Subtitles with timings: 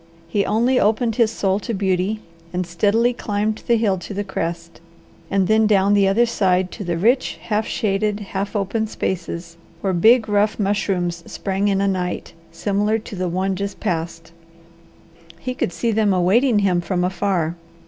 [0.27, 4.81] He only opened his soul to beauty, and steadily climbed the hill to the crest,
[5.29, 9.93] and then down the other side to the rich, half shaded, half open spaces, where
[9.93, 14.31] big, rough mushrooms sprang in a night similar to the one just passed.
[15.39, 17.55] He could see them awaiting him from afar.